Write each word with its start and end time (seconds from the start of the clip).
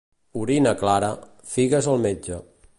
Orina 0.43 0.71
clara, 0.79 1.11
figues 1.53 1.91
al 1.95 2.05
metge. 2.09 2.45